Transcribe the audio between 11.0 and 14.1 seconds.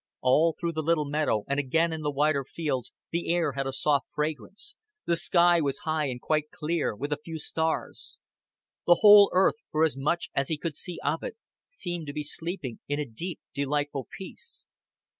of it, seemed to be sleeping in a deep delightful